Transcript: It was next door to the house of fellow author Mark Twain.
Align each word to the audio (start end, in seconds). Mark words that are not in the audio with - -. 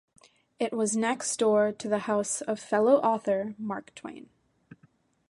It 0.57 0.73
was 0.73 0.97
next 0.97 1.37
door 1.37 1.71
to 1.73 1.87
the 1.87 1.99
house 1.99 2.41
of 2.41 2.59
fellow 2.59 2.95
author 3.03 3.53
Mark 3.59 3.93
Twain. 3.93 4.31